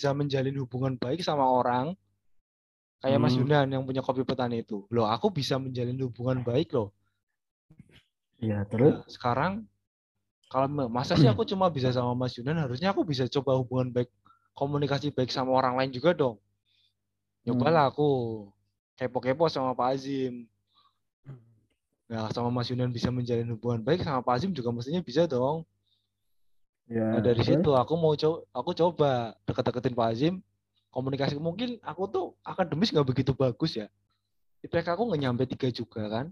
[0.00, 1.92] bisa menjalin hubungan baik sama orang
[3.04, 3.44] kayak Mas Hmm.
[3.44, 4.88] Yunan yang punya kopi petani itu.
[4.88, 6.88] Loh, aku bisa menjalin hubungan baik loh.
[8.40, 9.52] Iya, terus Nah, sekarang
[10.48, 14.08] kalau masa sih aku cuma bisa sama Mas Yunan, harusnya aku bisa coba hubungan baik,
[14.56, 16.40] komunikasi baik sama orang lain juga dong.
[17.44, 18.48] Nyobalah aku
[18.96, 20.48] kepo-kepo sama Pak Azim.
[22.08, 25.68] Nah, sama Mas Yunan bisa menjalin hubungan baik sama Pak Azim juga mestinya bisa dong.
[26.90, 29.10] Ya, Nah, dari situ aku mau coba aku coba
[29.46, 30.34] deket-deketin Pak Azim.
[30.90, 33.86] Komunikasi mungkin aku tuh akademis nggak begitu bagus ya.
[34.60, 36.26] IPK aku nggak nyampe tiga juga kan.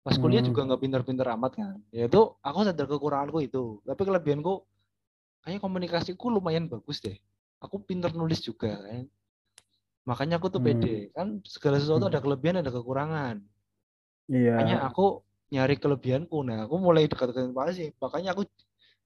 [0.00, 0.48] Pas kuliah Hmm.
[0.48, 1.76] juga nggak pinter-pinter amat kan.
[1.92, 3.84] Ya itu aku sadar kekuranganku itu.
[3.84, 4.64] Tapi kelebihanku
[5.44, 7.20] kayaknya komunikasiku lumayan bagus deh.
[7.60, 9.04] Aku pinter nulis juga kan.
[10.08, 10.72] Makanya aku tuh Hmm.
[10.72, 11.12] pede.
[11.12, 12.12] Kan segala sesuatu Hmm.
[12.16, 13.44] ada kelebihan ada kekurangan.
[14.32, 14.56] Iya.
[14.56, 15.20] Makanya aku
[15.52, 16.40] nyari kelebihanku.
[16.40, 17.92] Nah, aku mulai dekat-dekatin Pak Azim.
[18.00, 18.48] Makanya aku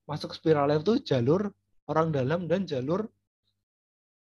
[0.09, 1.51] masuk spiral life tuh jalur
[1.87, 3.07] orang dalam dan jalur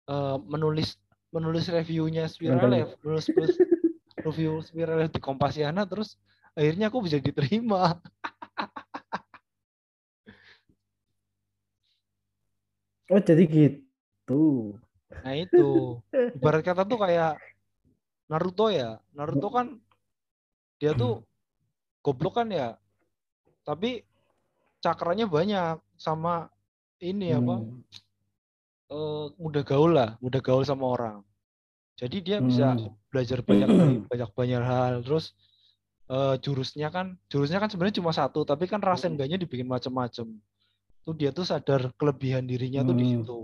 [0.10, 0.98] eh, menulis
[1.30, 3.58] menulis reviewnya spiral life, menulis, menulis
[4.26, 6.16] review spiral life di Kompasiana terus
[6.58, 7.96] akhirnya aku bisa diterima.
[13.08, 14.76] Oh, jadi gitu.
[15.24, 15.96] Nah, itu.
[16.36, 17.40] Ibarat kata tuh kayak
[18.28, 19.00] Naruto ya.
[19.16, 19.80] Naruto kan
[20.76, 21.24] dia tuh
[22.04, 22.76] goblok kan ya.
[23.64, 24.04] Tapi
[24.80, 26.50] cakranya banyak sama
[27.00, 27.62] ini apa?
[27.62, 27.82] Hmm.
[28.88, 31.20] eh, mudah gaul lah, mudah gaul sama orang.
[32.00, 32.94] Jadi dia bisa Hmm.
[33.12, 34.94] belajar banyak dari banyak banyak hal.
[35.04, 35.36] Terus
[36.08, 40.40] eh, jurusnya kan, jurusnya kan sebenarnya cuma satu, tapi kan Rasengan-nya dibikin macam-macam.
[41.04, 43.12] Tuh dia tuh sadar kelebihan dirinya tuh di Hmm.
[43.28, 43.40] situ.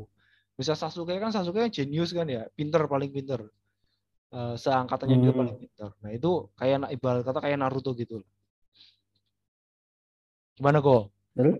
[0.56, 3.44] Bisa Sasuke kan Sasuke kan jenius kan ya, pinter paling pinter.
[4.32, 5.40] Eh, seangkatannya dia Hmm.
[5.44, 5.90] paling pinter.
[6.00, 8.24] Nah itu kayak ibarat kata kayak Naruto gitu.
[10.56, 11.10] Gimana kok?
[11.34, 11.58] Terus?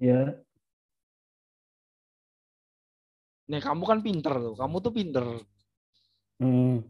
[0.00, 0.40] Ya.
[3.46, 5.26] Nih kamu kan pinter tuh, kamu tuh pinter.
[6.42, 6.82] Hmm.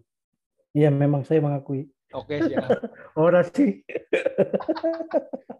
[0.72, 1.91] Iya, memang saya mengakui.
[2.15, 2.71] Oke siap.
[3.19, 3.81] Ora sih.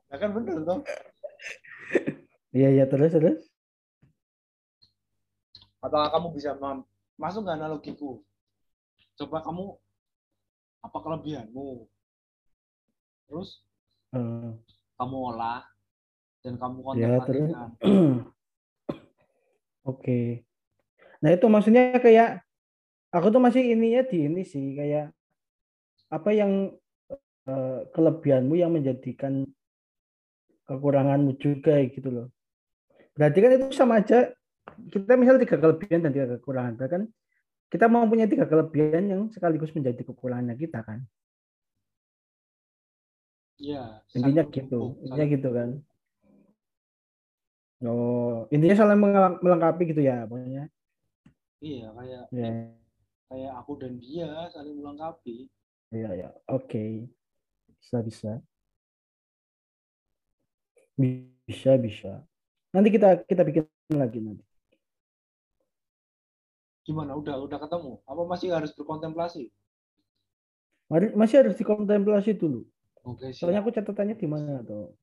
[0.07, 0.81] Nah, kan bener tuh.
[2.55, 3.43] Iya, iya, terus, terus.
[5.83, 6.57] Apakah kamu bisa
[7.19, 8.23] masuk nggak analogiku?
[9.19, 9.77] Coba kamu
[10.87, 11.91] apa kelebihanmu?
[13.29, 13.67] Terus
[14.15, 14.51] Eh,
[14.97, 15.67] kamu olah
[16.47, 17.51] dan kamu Ya, terus.
[17.51, 17.83] kontemplasikan.
[19.91, 20.47] Oke.
[21.19, 22.47] Nah, itu maksudnya kayak
[23.11, 25.11] aku tuh masih ininya di ini sih kayak
[26.07, 26.71] apa yang
[27.51, 29.43] eh, kelebihanmu yang menjadikan
[30.71, 32.27] kekuranganmu juga gitu loh.
[33.19, 34.31] Berarti kan itu sama aja
[34.91, 36.79] kita misal tiga kelebihan dan tiga kekurangan.
[36.79, 37.03] Berarti kan
[37.67, 41.03] kita mau punya tiga kelebihan yang sekaligus menjadi kekurangannya kita kan.
[43.57, 44.05] Iya.
[44.13, 45.01] Intinya gitu.
[45.03, 45.71] Intinya gitu kan.
[47.85, 48.97] Oh, intinya saling
[49.45, 50.73] melengkapi gitu ya pokoknya.
[51.61, 52.49] Iya, kayak Ya,
[53.29, 55.49] kayak aku dan dia saling melengkapi.
[55.93, 56.29] ya, ya.
[56.49, 57.09] Oke.
[57.77, 58.31] Bisa, bisa.
[60.97, 62.25] Bisa, bisa.
[62.73, 64.45] Nanti kita kita bikin lagi nanti.
[66.87, 67.13] Gimana?
[67.19, 68.01] Udah udah ketemu?
[68.09, 69.53] Apa masih harus berkontemplasi?
[71.19, 72.63] Masih harus dikontemplasi dulu.
[73.05, 73.67] Oke, Soalnya siap.
[73.67, 74.95] aku catatannya di mana tuh?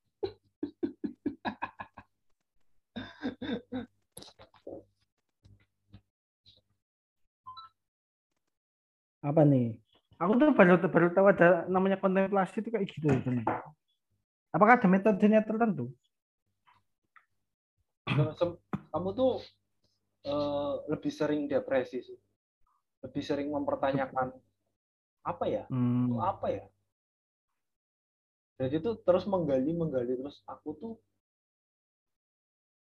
[9.23, 9.79] Apa nih?
[10.19, 13.07] Aku tuh baru baru tahu ada namanya kontemplasi itu kayak gitu.
[13.23, 13.63] ternyata.
[14.51, 15.89] Apakah ada metodenya tertentu?
[18.93, 19.41] Kamu tuh
[20.27, 22.19] eh, lebih sering depresi sih.
[23.01, 24.35] Lebih sering mempertanyakan
[25.23, 25.63] apa ya?
[25.71, 26.19] Hmm.
[26.19, 26.65] Apa ya?
[28.59, 30.93] Jadi tuh terus menggali menggali terus aku tuh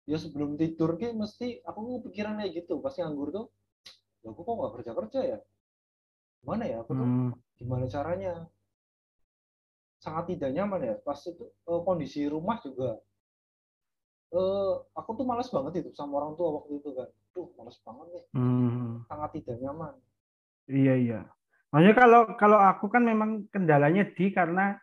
[0.10, 3.46] ya sebelum tidur kayak mesti aku pikiran kayak gitu pasti nganggur tuh
[4.26, 5.38] ya aku kok nggak kerja kerja ya
[6.42, 7.32] gimana ya aku tuh Hmm.
[7.62, 8.50] gimana caranya
[10.02, 12.98] sangat tidak nyaman ya pas itu eh, kondisi rumah juga
[14.32, 18.08] eh aku tuh malas banget itu sama orang tua waktu itu kan tuh malas banget
[18.16, 19.06] nih Hmm.
[19.06, 19.94] sangat tidak nyaman
[20.72, 21.20] Iya iya.
[21.72, 24.80] Maksudnya kalau kalau aku kan memang kendalanya di karena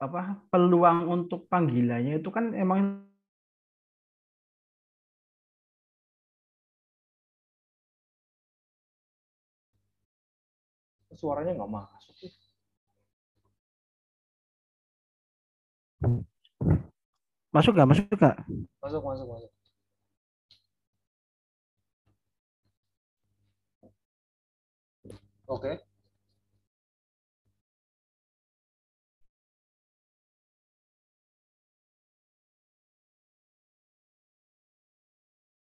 [0.00, 3.06] apa peluang untuk panggilannya itu kan emang
[11.16, 12.30] suaranya nggak masuk sih
[17.52, 18.36] masuk nggak masuk nggak?
[18.82, 19.50] masuk masuk masuk
[25.46, 25.72] oke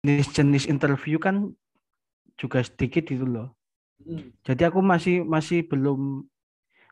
[0.02, 1.54] Jenis-jenis interview kan
[2.34, 3.54] juga sedikit gitu loh.
[4.02, 4.34] Hmm.
[4.42, 6.26] Jadi aku masih masih belum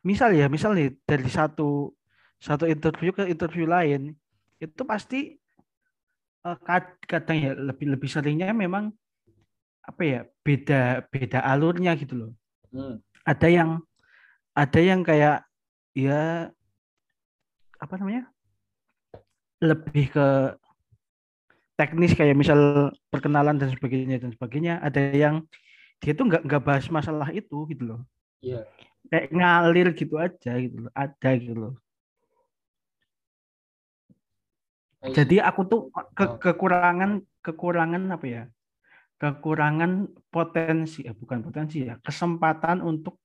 [0.05, 1.91] misal ya, misal nih dari satu
[2.39, 4.15] satu interview ke interview lain
[4.63, 5.35] itu pasti
[6.47, 8.95] eh, kad- kadang ya lebih lebih seringnya memang
[9.83, 12.31] apa ya beda beda alurnya gitu loh.
[12.71, 13.01] Hmm.
[13.25, 13.69] Ada yang
[14.53, 15.43] ada yang kayak
[15.97, 16.47] ya
[17.79, 18.27] apa namanya
[19.59, 20.27] lebih ke
[21.79, 24.83] teknis kayak misal perkenalan dan sebagainya dan sebagainya.
[24.83, 25.47] Ada yang
[25.99, 28.01] dia tuh nggak nggak bahas masalah itu gitu loh.
[28.39, 28.63] Iya.
[29.11, 30.91] Kayak ngalir gitu aja gitu loh.
[30.95, 31.73] Ada gitu loh.
[34.99, 35.15] I.
[35.15, 35.81] Jadi aku tuh
[36.11, 36.35] ke, Oh.
[36.35, 38.43] kekurangan kekurangan apa ya?
[39.19, 43.19] Kekurangan potensi, eh, bukan potensi ya, kesempatan untuk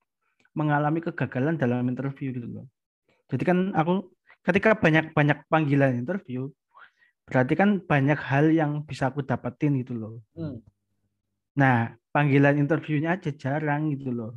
[0.55, 2.67] mengalami kegagalan dalam interview gitu loh.
[3.27, 4.15] Jadi kan aku
[4.47, 6.51] ketika banyak-banyak panggilan interview,
[7.27, 10.23] berarti kan banyak hal yang bisa aku dapetin gitu loh.
[10.39, 10.63] Hmm.
[11.55, 14.33] Nah, panggilan interviewnya aja jarang gitu loh.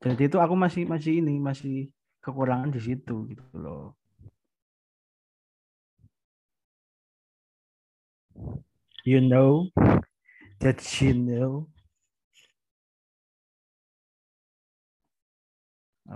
[0.00, 1.92] Jadi itu aku masih masih ini masih
[2.24, 3.96] kekurangan di situ gitu loh.
[9.08, 9.72] You know
[10.60, 11.68] that you know.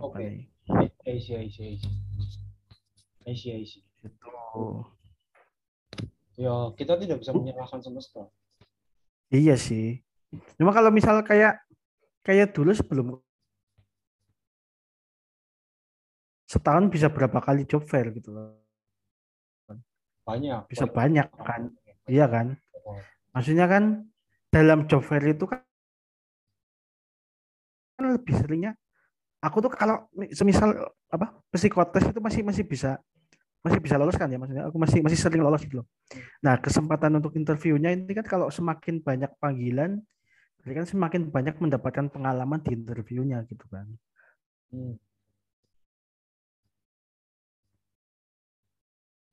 [0.00, 0.20] Oke.
[0.20, 0.44] nih?
[1.04, 1.96] I see, I see, I see.
[3.24, 3.84] I see, I see.
[4.04, 4.32] Itu.
[6.40, 8.28] Ya, kita tidak bisa menyalahkan semesta.
[9.30, 10.02] Iya sih.
[10.58, 11.62] Cuma kalau misal kayak
[12.24, 13.06] kayak dulu sebelum
[16.44, 18.60] setahun bisa berapa kali job fair gitu loh.
[20.24, 20.68] Banyak.
[20.72, 21.72] Bisa banyak kan.
[22.08, 22.56] Iya kan?
[23.32, 24.08] Maksudnya kan
[24.52, 25.60] dalam job fair itu kan
[27.94, 28.74] kan lebih seringnya
[29.38, 30.74] aku tuh kalau semisal
[31.06, 32.98] apa psikotes itu masih masih bisa
[33.64, 35.86] masih bisa lolos kan ya maksudnya aku masih masih sering lolos gitu loh.
[36.44, 40.04] Nah, kesempatan untuk interviewnya ini kan kalau semakin banyak panggilan
[40.60, 43.88] berarti kan semakin banyak mendapatkan pengalaman di interviewnya gitu kan.
[44.68, 45.00] Hmm.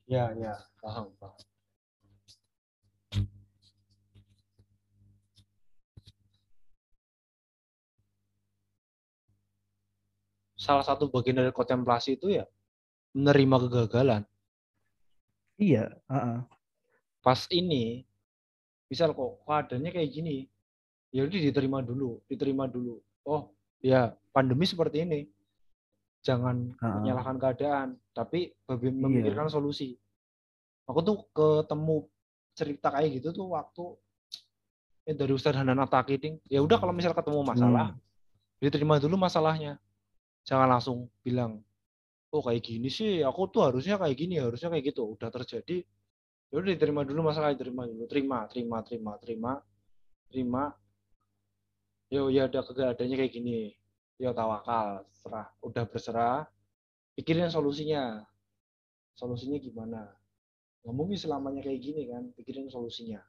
[0.07, 1.39] Ya, ya, paham, paham.
[10.55, 12.45] Salah satu bagian dari kontemplasi itu ya
[13.11, 14.23] menerima kegagalan.
[15.61, 16.39] Iya, heeh.
[17.21, 18.01] Pas ini,
[18.89, 20.49] misal kok keadaannya kayak gini,
[21.13, 22.97] ya udah diterima dulu, diterima dulu.
[23.27, 23.53] Oh,
[23.83, 25.21] ya pandemi seperti ini.
[26.21, 26.93] Jangan Heeh.
[27.01, 28.77] menyalahkan keadaan, tapi Iya.
[28.77, 29.97] memikirkan solusi.
[30.89, 32.09] Aku tuh ketemu
[32.57, 33.85] cerita kayak gitu tuh waktu
[35.09, 36.37] eh, dari Ustadz Hanan Atakiding.
[36.45, 37.97] Ya udah kalau misal ketemu masalah,
[38.61, 39.81] diterima dulu masalahnya.
[40.45, 41.65] Jangan langsung bilang,
[42.31, 45.03] oh kayak gini sih, aku tuh harusnya kayak gini, harusnya kayak gitu.
[45.03, 45.83] Udah terjadi,
[46.47, 49.51] ya udah diterima dulu masalah, diterima dulu, terima, terima, terima, terima,
[50.31, 50.63] terima.
[52.11, 53.71] Yo ya ada keadaannya kayak gini,
[54.19, 56.43] ya tawakal, serah, udah berserah,
[57.15, 58.23] pikirin solusinya,
[59.15, 60.11] solusinya gimana.
[60.83, 63.19] Nggak mungkin selamanya kayak gini kan, pikirin solusinya.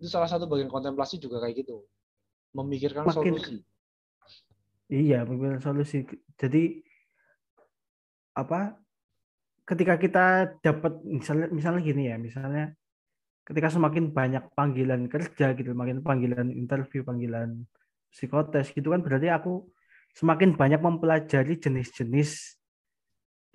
[0.00, 1.84] Itu salah satu bagian kontemplasi juga kayak gitu,
[2.56, 3.56] memikirkan Makin- solusi.
[4.94, 6.06] Iya, pemilihan solusi.
[6.38, 6.62] Jadi
[8.38, 8.78] apa?
[9.64, 10.24] Ketika kita
[10.60, 12.64] dapat misalnya misalnya gini ya, misalnya
[13.48, 17.64] ketika semakin banyak panggilan kerja gitu, makin panggilan interview, panggilan
[18.12, 19.66] psikotes gitu kan berarti aku
[20.14, 22.30] semakin banyak mempelajari jenis-jenis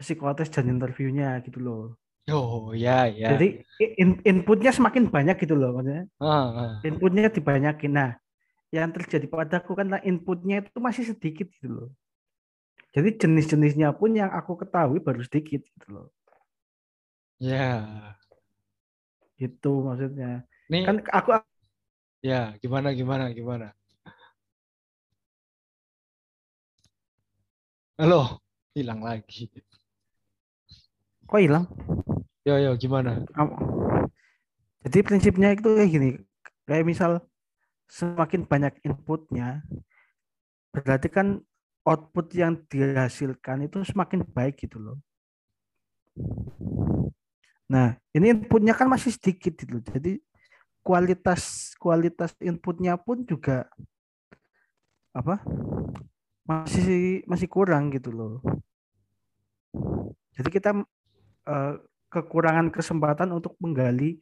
[0.02, 1.84] psikotes dan interviewnya gitu loh.
[2.28, 3.38] Oh ya ya.
[3.38, 3.48] Jadi
[4.02, 6.04] in- inputnya semakin banyak gitu loh maksudnya.
[6.20, 6.72] Ah, ah.
[6.84, 7.92] Inputnya dibanyakin.
[7.96, 8.12] Nah,
[8.70, 11.90] yang terjadi padaku kan inputnya itu masih sedikit gitu loh.
[12.94, 16.08] Jadi jenis-jenisnya pun yang aku ketahui baru sedikit gitu loh.
[17.38, 17.82] Ya.
[19.38, 20.46] Itu maksudnya.
[20.70, 21.42] Nih, Kan aku
[22.22, 23.74] ya gimana gimana gimana.
[28.00, 28.40] Halo,
[28.74, 29.52] hilang lagi.
[31.30, 31.70] kok hilang?
[32.48, 33.22] Yo yo gimana?
[34.88, 36.10] Jadi prinsipnya itu kayak gini.
[36.66, 37.12] Kayak misal
[37.90, 39.66] semakin banyak inputnya
[40.70, 41.42] berarti kan
[41.82, 44.98] output yang dihasilkan itu semakin baik gitu loh.
[47.70, 49.82] Nah, ini inputnya kan masih sedikit gitu.
[49.82, 50.22] Jadi
[50.86, 53.66] kualitas kualitas inputnya pun juga
[55.14, 55.42] apa?
[56.46, 58.42] Masih masih kurang gitu loh.
[60.38, 60.78] Jadi kita
[61.50, 61.74] eh,
[62.10, 64.22] kekurangan kesempatan untuk menggali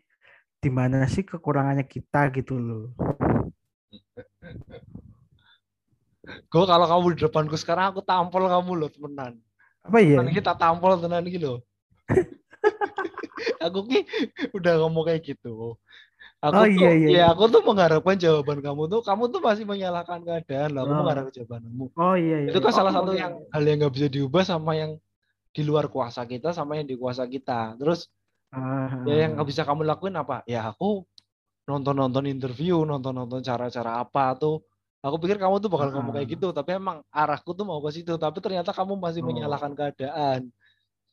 [0.58, 2.86] di mana sih kekurangannya kita gitu loh.
[6.48, 9.34] Gue kalau kamu di depanku sekarang aku tampol kamu loh temenan.
[9.84, 10.16] Apa ya?
[10.20, 11.60] Temenan kita tampol tenan gitu loh.
[13.66, 14.00] aku ki
[14.56, 15.76] udah ngomong kayak gitu.
[16.38, 17.24] Aku Oh, tuh, iya, iya, ya iya.
[17.34, 20.82] aku tuh mengharapkan jawaban kamu tuh, kamu tuh masih menyalahkan keadaan lah.
[20.86, 20.98] Aku Oh.
[21.02, 21.86] mengharapkan jawabanmu.
[21.98, 22.50] Oh iya iya.
[22.54, 22.78] Itu kan iya.
[22.78, 24.92] salah Oh, satu oke, yang hal yang nggak bisa diubah sama yang
[25.52, 27.76] di luar kuasa kita sama yang di kuasa kita.
[27.82, 28.08] Terus
[28.54, 30.46] Ah, ya yang nggak bisa kamu lakuin apa?
[30.48, 31.04] Ya aku
[31.68, 34.64] nonton-nonton interview, nonton-nonton cara-cara apa tuh.
[35.06, 38.18] Aku pikir kamu tuh bakal ngomong kayak gitu, tapi emang arahku tuh mau ke situ.
[38.18, 39.30] Tapi ternyata kamu masih Oh.
[39.30, 40.50] menyalahkan keadaan.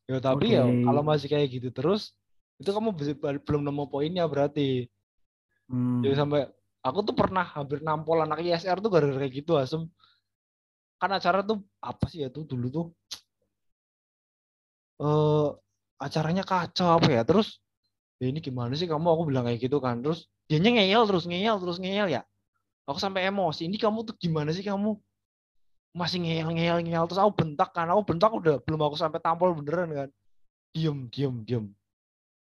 [0.09, 0.85] Ya tapi ya Oke.
[0.85, 2.13] kalau masih kayak gitu terus,
[2.61, 2.93] itu kamu
[3.45, 4.89] belum nemu poinnya berarti.
[5.69, 6.01] Hmm.
[6.05, 6.41] Jadi sampai
[6.85, 9.89] aku tuh pernah hampir nampol anak ISR tuh gara-gara kayak gitu asem.
[11.01, 12.87] Kan acara tuh apa sih ya tuh dulu tuh
[14.95, 15.49] eh
[15.99, 17.59] acaranya kacau apa ya terus
[18.23, 21.59] ya ini gimana sih kamu aku bilang kayak gitu kan terus dia ngeyel terus ngeyel
[21.59, 22.23] terus ngeyel ya
[22.85, 24.97] aku sampai emosi ini kamu tuh gimana sih kamu
[25.95, 29.55] masih ngeyel ngeyel ngeyel terus aku bentak kan aku bentak udah belum aku sampai tampol
[29.55, 30.09] beneran kan
[30.75, 31.67] diem diem diem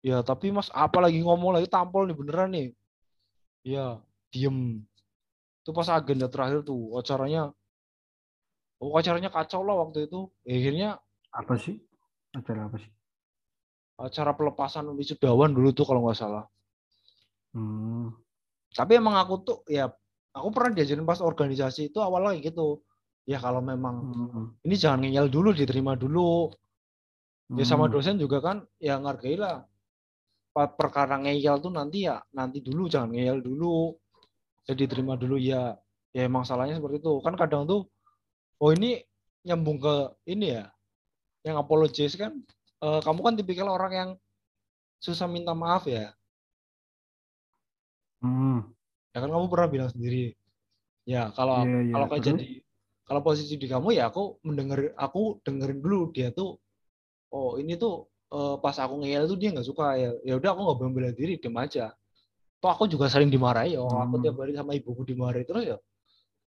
[0.05, 2.69] ya tapi mas apa lagi ngomong lagi tampol nih beneran nih
[3.65, 3.99] ya
[4.31, 4.85] diem
[5.61, 7.53] itu pas agenda terakhir tuh acaranya
[8.81, 11.79] oh acaranya kacau lah waktu itu akhirnya Apa sih?
[12.35, 12.91] Acara apa sih?
[14.01, 16.45] acara pelepasan wisudawan dulu tuh kalau nggak salah.
[17.53, 18.17] Hmm.
[18.73, 19.93] Tapi emang aku tuh ya
[20.31, 22.83] aku pernah diajarin pas organisasi itu awalnya kayak gitu.
[23.29, 24.45] Ya kalau memang Hmm.
[24.67, 26.51] ini jangan ngeyel dulu, diterima dulu.
[27.55, 27.95] Ya sama Hmm.
[27.99, 29.67] dosen juga kan ya ngargai lah.
[30.55, 33.95] Perkara ngeyel tuh nanti ya nanti dulu jangan ngeyel dulu.
[34.67, 35.75] Ya diterima dulu ya.
[36.11, 37.15] Ya emang salahnya seperti itu.
[37.23, 37.87] Kan kadang tuh
[38.59, 39.03] oh ini
[39.47, 39.95] nyambung ke
[40.27, 40.71] ini ya.
[41.47, 42.39] Yang apologize kan
[42.83, 44.11] eh, kamu kan tipikal orang yang
[45.01, 46.13] susah minta maaf ya.
[48.21, 48.69] Hmm.
[49.13, 50.35] Ya kan kamu pernah bilang sendiri
[51.09, 51.93] ya kalau Iya, iya.
[51.95, 52.45] kalau kayak jadi
[53.09, 56.57] kalau posisi di kamu ya aku mendengar aku dengerin dulu dia tuh
[57.35, 60.61] oh ini tuh eh, pas aku ngeyel tuh dia nggak suka ya ya udah aku
[60.67, 61.91] nggak bela diri diem aja
[62.61, 64.25] toh aku juga sering dimarahi oh aku Hmm.
[64.25, 65.79] tiap hari sama ibuku dimarahi terus ya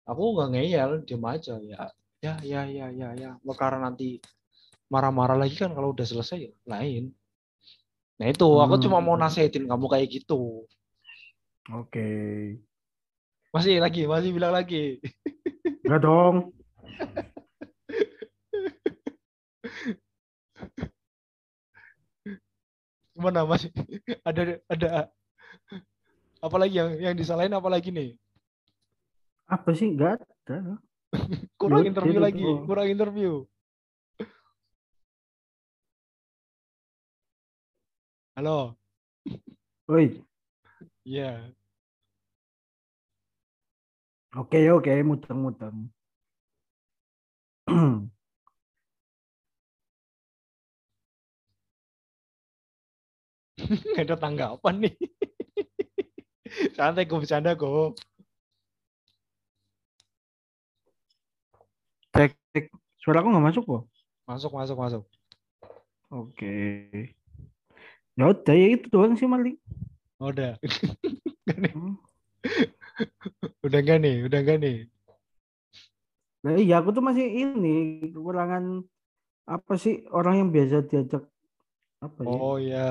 [0.09, 1.83] aku nggak ngeyel diem aja ya
[2.25, 4.19] ya ya ya ya ya karena nanti
[4.91, 7.13] marah-marah lagi kan kalau udah selesai ya lain
[8.19, 8.83] nah itu aku Hmm.
[8.89, 10.67] cuma mau nasehatin kamu kayak gitu
[11.69, 12.09] Oke.
[13.49, 15.01] masih lagi masih bilang lagi
[15.85, 16.37] Enggak dong.
[23.17, 23.67] Gimana Mas?
[24.23, 24.89] ada ada
[26.39, 28.15] apalagi yang yang disalahin apalagi nih?
[29.49, 29.91] Apa sih?
[29.97, 30.79] Enggak ada.
[31.57, 32.65] Kurang Ya, interview lagi, doang.
[32.69, 33.33] kurang interview.
[38.37, 38.79] Halo.
[39.91, 40.21] Oi.
[41.03, 41.58] Iya.
[44.37, 45.89] Oke, oke, muteng-muteng.
[53.57, 54.95] Nggak ada tanggapan nih.
[56.77, 57.97] Santai gue bercanda gue.
[62.13, 62.69] Cek, cek.
[63.01, 63.83] Suara aku nggak masuk kok.
[64.29, 65.05] Masuk masuk masuk.
[66.13, 66.57] Oke.
[68.13, 69.57] Ya udah ya itu doang sih Mali.
[70.21, 70.61] Oh, udah.
[73.67, 74.17] Udah enggak nih?
[74.27, 74.77] Udah enggak nih?
[76.39, 78.87] Nah, iya aku tuh masih ini kekurangan
[79.49, 81.25] apa sih orang yang biasa diajak
[81.99, 82.31] apa ya?
[82.31, 82.91] Oh iya.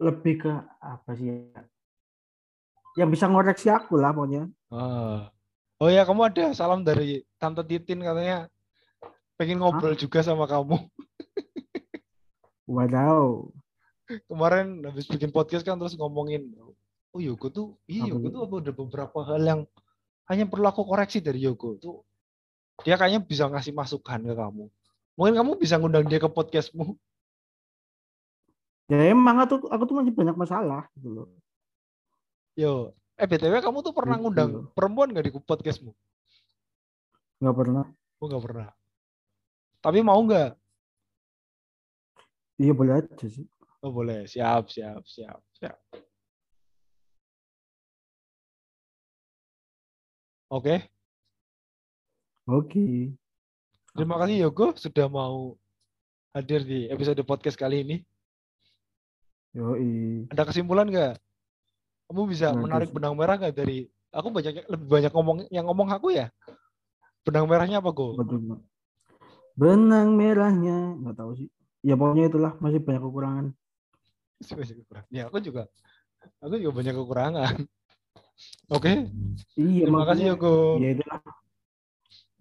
[0.00, 1.62] Lebih ke apa sih ya?
[2.98, 4.50] Yang bisa ngoreksi aku lah pokoknya.
[4.72, 5.30] Oh.
[5.80, 8.50] Oh ya, kamu ada salam dari Tante Titin katanya
[9.40, 10.76] pengen ngobrol juga sama kamu.
[12.74, 13.48] Wadaw.
[14.28, 16.50] Kemarin habis bikin podcast kan terus ngomongin,
[17.10, 18.42] oh Yogo tuh, iya Apa Yogo tuh?
[18.46, 19.60] tuh ada beberapa hal yang
[20.30, 22.06] hanya perlu aku koreksi dari Yogo tuh.
[22.80, 24.64] Dia kayaknya bisa ngasih masukan ke kamu.
[25.18, 26.96] Mungkin kamu bisa ngundang dia ke podcastmu.
[28.88, 31.28] Ya emang aku, aku tuh masih banyak masalah gitu loh.
[32.58, 34.22] Yo, eh btw kamu tuh pernah Gitu.
[34.26, 35.92] ngundang perempuan gak di podcastmu?
[37.38, 37.84] Nggak pernah.
[38.18, 38.68] Oh nggak pernah.
[39.80, 40.56] Tapi mau nggak?
[42.60, 43.46] Iya boleh aja sih.
[43.80, 45.76] Oh boleh, siap, siap, siap, siap.
[50.50, 50.82] Oke,
[52.50, 53.14] Oke.
[53.94, 55.54] terima kasih Yogo sudah mau
[56.34, 57.96] hadir di episode podcast kali ini.
[59.54, 60.26] Yoi.
[60.26, 61.22] Ada kesimpulan nggak?
[62.10, 63.86] Kamu bisa Nggak menarik benang merah nggak dari?
[64.10, 66.34] Aku banyak lebih banyak ngomong yang ngomong aku ya.
[67.22, 68.18] Benang merahnya apa Go?
[69.54, 71.46] Benang merahnya nggak tahu sih.
[71.86, 73.46] Ya pokoknya itulah masih banyak kekurangan.
[74.50, 75.10] Banyak kekurangan.
[75.14, 75.70] Ya aku juga,
[76.42, 77.54] aku juga banyak kekurangan.
[78.70, 78.92] Oke,
[79.58, 80.54] Iya terima kasih makanya- Yogo.
[80.78, 81.20] Iya itulah.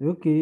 [0.06, 0.38] Oke.